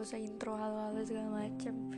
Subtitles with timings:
[0.00, 1.92] nggak usah intro halo-halo segala macem.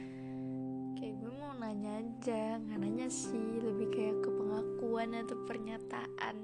[0.98, 6.36] Kayak gue mau nanya aja nggak nanya sih lebih kayak ke pengakuan atau pernyataan.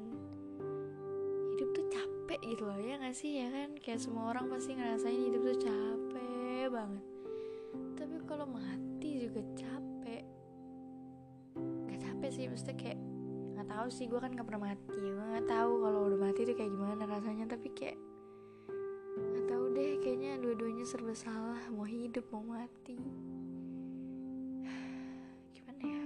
[1.50, 3.75] Hidup tuh capek gitu loh ya nggak sih ya kan?
[3.75, 7.04] Kayak semua orang pasti ngerasain hidup tuh capek banget.
[7.98, 10.22] Tapi kalau mati juga capek.
[11.59, 12.98] Nggak capek sih maksudnya kayak
[13.59, 14.95] nggak tahu sih gue kan nggak pernah mati.
[14.95, 17.98] Gue nggak tahu kalau udah mati tuh kayak gimana rasanya tapi kayak
[19.98, 21.58] kayaknya dua-duanya serba salah.
[21.75, 22.94] Mau hidup mau mati.
[25.54, 26.04] Gimana ya?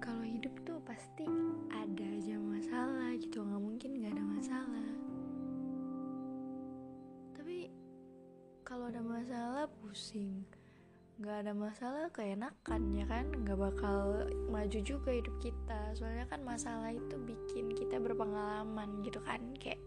[0.00, 1.28] Kalau hidup tuh pasti
[1.68, 3.44] ada aja masalah gitu.
[3.44, 4.88] Nggak mungkin nggak ada masalah.
[7.36, 7.68] Tapi
[8.64, 10.48] kalau ada masalah pusing.
[11.14, 13.28] Nggak ada masalah keenakan ya kan?
[13.30, 15.92] Nggak bakal maju juga hidup kita.
[15.94, 19.38] Soalnya kan masalah itu bikin kita berpengalaman gitu kan?
[19.60, 19.78] Kayak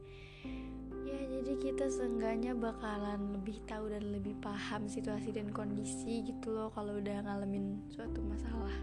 [1.08, 6.68] ya jadi kita seenggaknya bakalan lebih tahu dan lebih paham situasi dan kondisi gitu loh
[6.76, 8.76] kalau udah ngalamin suatu masalah.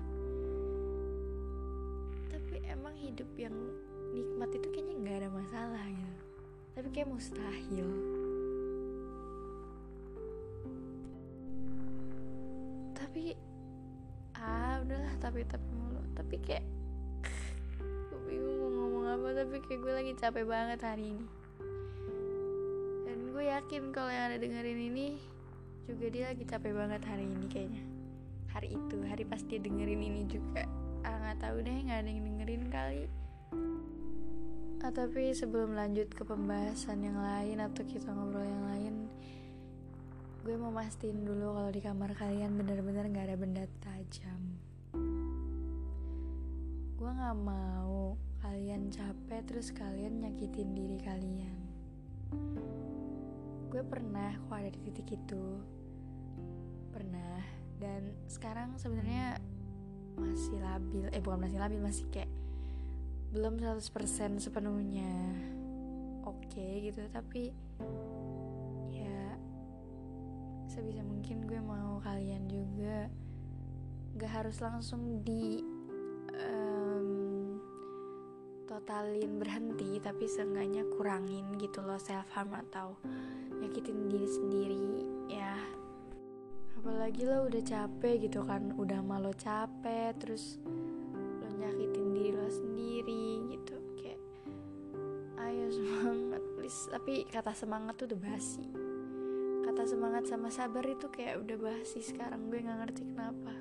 [2.32, 3.52] Tapi emang hidup yang
[4.16, 6.22] nikmat itu kayaknya nggak ada masalah gitu.
[6.74, 7.88] Tapi kayak mustahil.
[12.96, 13.36] Tapi
[14.40, 16.02] ah udahlah tapi tapi mulu.
[16.16, 16.64] Tapi kayak
[18.08, 21.43] gue bingung mau ngomong apa tapi kayak gue lagi capek banget hari ini
[23.44, 25.20] yakin kalau yang ada dengerin ini
[25.84, 27.84] juga dia lagi capek banget hari ini kayaknya.
[28.56, 30.64] Hari itu hari pas dia dengerin ini juga.
[31.04, 33.04] Ah nggak tahu deh nggak ada yang dengerin kali.
[34.84, 38.94] Ah, tapi sebelum lanjut ke pembahasan yang lain atau kita ngobrol yang lain
[40.44, 44.40] gue mau mastiin dulu kalau di kamar kalian bener-bener nggak ada benda tajam.
[47.00, 51.64] Gue nggak mau kalian capek terus kalian nyakitin diri kalian
[53.74, 55.58] gue pernah kok ada di titik itu.
[56.94, 57.42] Pernah.
[57.82, 59.42] Dan sekarang sebenarnya
[60.14, 61.10] masih labil.
[61.10, 62.30] Eh bukan masih labil masih kayak
[63.34, 65.10] belum 100% sepenuhnya.
[66.22, 67.02] Oke okay, gitu.
[67.10, 67.50] Tapi
[68.94, 69.34] ya
[70.70, 73.10] sebisa mungkin gue mau kalian juga
[74.14, 75.66] gak harus langsung di
[76.30, 76.73] um,
[78.74, 82.98] totalin berhenti tapi seenggaknya kurangin gitu loh self harm atau
[83.62, 84.86] nyakitin diri sendiri
[85.30, 85.54] ya.
[86.74, 90.58] Apalagi lo udah capek gitu kan udah malu capek terus
[91.38, 93.78] lo nyakitin diri lo sendiri gitu.
[93.94, 94.20] Kayak
[95.38, 96.80] ayo semangat please.
[96.90, 98.66] Tapi kata semangat tuh udah basi.
[99.70, 103.53] Kata semangat sama sabar itu kayak udah basi sekarang gue nggak ngerti kenapa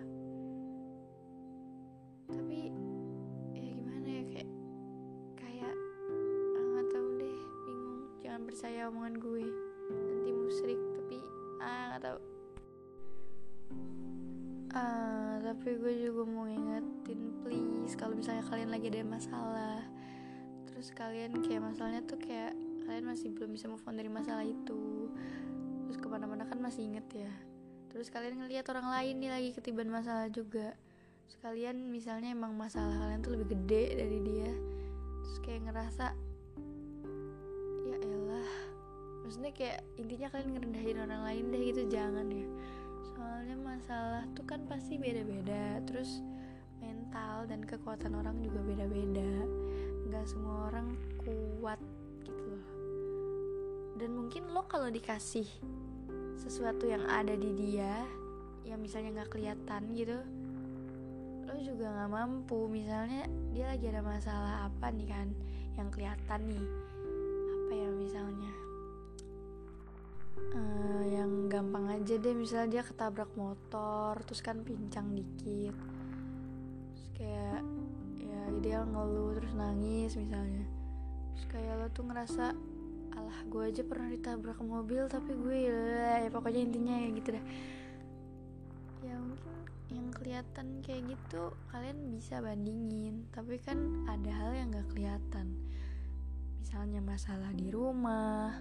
[8.53, 9.49] percaya omongan gue.
[9.89, 11.17] Nanti musrik tapi
[11.57, 12.19] ah nggak tahu.
[14.77, 19.81] Ah tapi gue juga mau ngingetin please kalau misalnya kalian lagi ada masalah.
[20.69, 22.53] Terus kalian kayak masalahnya tuh kayak
[22.85, 25.09] kalian masih belum bisa move on dari masalah itu.
[25.89, 27.33] Terus ke mana-mana kan masih inget ya.
[27.89, 30.77] Terus kalian ngelihat orang lain nih lagi ketiban masalah juga.
[31.25, 34.53] Terus kalian misalnya emang masalah kalian tuh lebih gede dari dia.
[35.25, 36.22] Terus kayak ngerasa
[39.33, 42.45] maksudnya kayak intinya kalian ngerendahin orang lain deh gitu jangan ya.
[43.01, 46.21] Soalnya masalah tuh kan pasti beda-beda terus
[46.77, 49.33] mental dan kekuatan orang juga beda-beda.
[50.05, 50.93] Nggak semua orang
[51.25, 51.81] kuat
[52.21, 52.65] gitu loh.
[53.97, 55.49] Dan mungkin lo kalau dikasih
[56.37, 58.05] sesuatu yang ada di dia
[58.69, 60.21] yang misalnya nggak kelihatan gitu
[61.49, 62.69] lo juga nggak mampu.
[62.69, 65.33] Misalnya dia lagi ada masalah apa nih kan
[65.73, 66.65] yang kelihatan nih.
[67.65, 68.62] Apa ya misalnya
[70.37, 75.75] uh, yang gampang aja deh misalnya dia ketabrak motor terus kan pincang dikit.
[76.93, 77.61] Terus kayak
[78.19, 80.65] ya dia ngeluh terus nangis misalnya.
[81.33, 82.45] Terus kayak lo tuh ngerasa
[83.13, 87.45] alah gue aja pernah ditabrak mobil tapi gue ya pokoknya intinya ya gitu dah
[89.05, 89.53] ya mungkin
[89.93, 93.29] yang kelihatan kayak gitu kalian bisa bandingin.
[93.29, 93.77] Tapi kan
[94.09, 95.53] ada hal yang gak kelihatan.
[96.57, 98.57] Misalnya masalah di rumah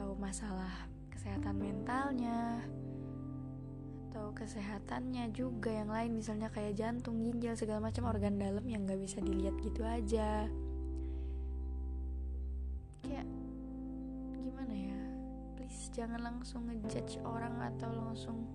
[0.00, 2.64] atau masalah kesehatan mentalnya
[4.08, 8.96] atau kesehatannya juga yang lain misalnya kayak jantung ginjal segala macam organ dalam yang nggak
[8.96, 10.48] bisa dilihat gitu aja.
[13.04, 13.28] Kayak
[14.40, 15.00] gimana ya?
[15.60, 18.48] Please jangan langsung ngejudge orang atau langsung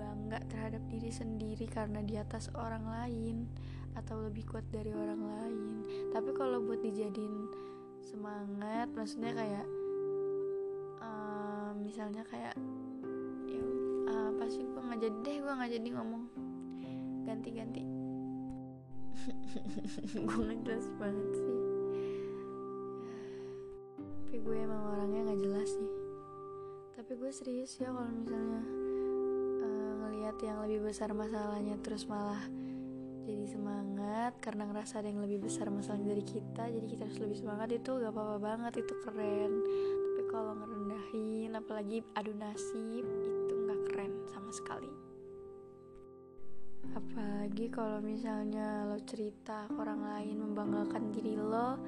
[0.00, 3.44] bangga terhadap diri sendiri karena di atas orang lain
[4.00, 5.84] atau lebih kuat dari orang lain.
[6.08, 7.36] Tapi kalau buat dijadiin
[8.00, 9.68] semangat maksudnya kayak
[11.88, 12.52] misalnya kayak
[13.48, 13.64] ya
[14.12, 16.24] uh, pasti gue nggak jadi deh gue nggak jadi ngomong.
[17.24, 17.82] Ganti-ganti.
[20.28, 21.60] Gue ngejelas banget sih.
[24.24, 25.90] Tapi gue emang orangnya nggak jelas sih.
[26.96, 28.62] Tapi gue serius ya kalau misalnya
[29.60, 32.40] uh, yang lebih besar masalahnya terus malah
[33.28, 37.36] jadi semangat karena ngerasa ada yang lebih besar masalahnya dari kita jadi kita harus lebih
[37.36, 39.52] semangat itu gak apa-apa banget itu keren
[40.28, 44.92] kalau ngerendahin apalagi adu nasib itu nggak keren sama sekali.
[46.92, 51.80] Apalagi kalau misalnya lo cerita ke orang lain membanggakan diri lo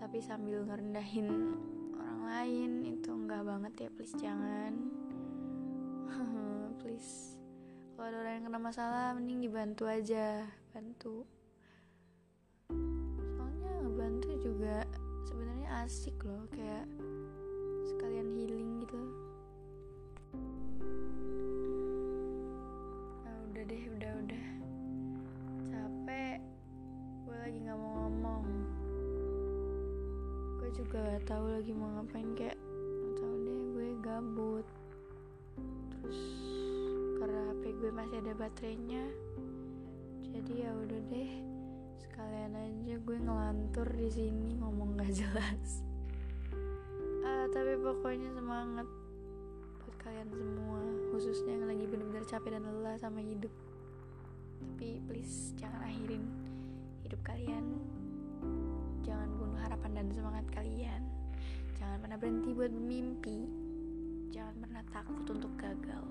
[0.00, 1.28] tapi sambil ngerendahin
[1.92, 4.72] orang lain itu enggak banget ya please jangan.
[6.80, 7.36] Please.
[7.92, 11.28] Kalau ada orang yang kena masalah mending dibantu aja bantu
[15.80, 16.84] asik loh kayak
[17.88, 19.00] sekalian healing gitu.
[23.24, 24.46] Nah udah deh udah udah.
[25.72, 26.38] Capek.
[27.24, 28.44] Gue lagi nggak mau ngomong.
[30.60, 32.60] Gue juga gak tahu lagi mau ngapain kayak
[33.00, 34.66] gak tahu deh gue gabut.
[35.96, 36.20] Terus
[37.16, 39.04] karena HP gue masih ada baterainya.
[40.28, 41.32] Jadi ya udah deh
[42.00, 45.84] sekalian aja gue ngelantur di sini ngomong gak jelas.
[47.20, 48.88] Ah tapi pokoknya semangat
[49.84, 50.80] buat kalian semua
[51.12, 53.52] khususnya yang lagi bener-bener capek dan lelah sama hidup.
[54.60, 56.24] Tapi please jangan akhirin
[57.04, 57.64] hidup kalian.
[59.04, 61.02] Jangan bunuh harapan dan semangat kalian.
[61.76, 63.70] Jangan pernah berhenti buat bermimpi
[64.30, 66.06] jangan pernah takut untuk gagal.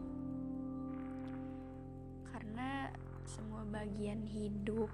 [2.30, 2.92] Karena
[3.24, 4.92] semua bagian hidup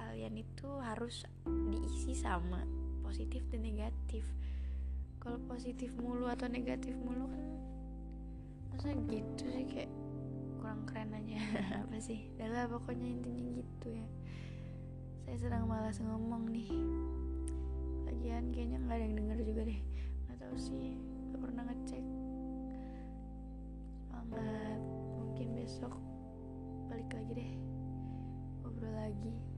[0.00, 2.64] kalian itu harus diisi sama
[3.04, 4.24] positif dan negatif.
[5.20, 7.44] Kalau positif mulu atau negatif mulu kan
[8.72, 9.92] masa gitu sih kayak
[10.56, 11.36] kurang keren aja.
[11.84, 12.32] Apa sih?
[12.40, 14.06] Adalah pokoknya intinya gitu ya.
[15.28, 16.72] Saya sedang malas ngomong nih.
[18.08, 19.80] Lagian kayaknya nggak ada yang denger juga deh.
[20.24, 20.96] Nggak tahu sih
[21.36, 22.04] gak pernah ngecek.
[24.08, 24.80] Semangat.
[25.20, 25.92] Mungkin besok
[26.88, 27.52] balik lagi deh.
[28.64, 29.49] Ngobrol lagi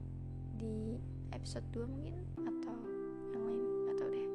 [0.57, 0.97] di
[1.33, 2.75] episode 2 mungkin atau
[3.33, 3.61] yang lain
[3.97, 4.27] tahu deh.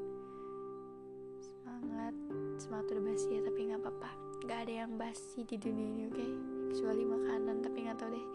[1.43, 2.15] Semangat
[2.59, 4.11] semangat udah basi ya tapi nggak apa-apa.
[4.47, 6.17] Nggak ada yang basi di dunia ini oke?
[6.17, 6.31] Okay?
[6.69, 8.27] kecuali makanan tapi nggak tahu deh.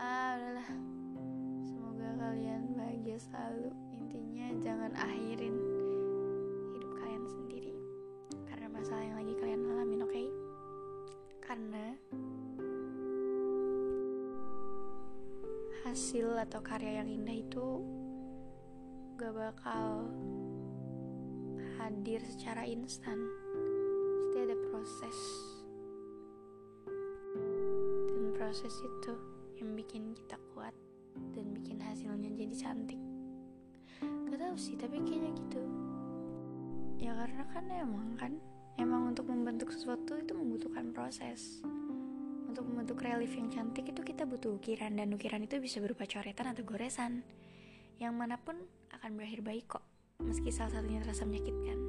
[0.00, 0.68] Ah udahlah.
[1.62, 3.70] Semoga kalian bahagia selalu.
[4.00, 5.54] Intinya jangan akhirin
[15.92, 17.84] hasil atau karya yang indah itu
[19.20, 20.08] gak bakal
[21.76, 23.20] hadir secara instan.
[24.24, 25.18] Pasti ada proses.
[28.08, 29.12] Dan proses itu
[29.60, 30.72] yang bikin kita kuat
[31.36, 33.00] dan bikin hasilnya jadi cantik.
[34.00, 35.60] Gak tahu sih tapi kayaknya gitu.
[37.04, 38.32] Ya karena kan emang kan
[38.80, 41.60] emang untuk membentuk sesuatu itu membutuhkan proses
[42.52, 46.52] untuk membentuk relief yang cantik itu kita butuh ukiran dan ukiran itu bisa berupa coretan
[46.52, 47.24] atau goresan.
[47.96, 48.60] Yang mana pun
[48.92, 49.80] akan berakhir baik kok
[50.20, 51.80] meski salah satunya terasa menyakitkan.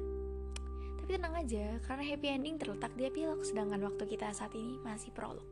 [1.04, 5.12] Tapi tenang aja karena happy ending terletak di epilog sedangkan waktu kita saat ini masih
[5.12, 5.44] prolog.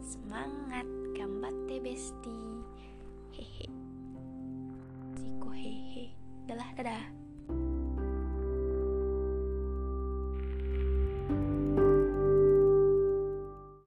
[0.00, 2.40] Semangat gambate besti
[3.36, 3.68] hehe.
[5.20, 6.16] Siko hehe.
[6.48, 7.25] Dadah dadah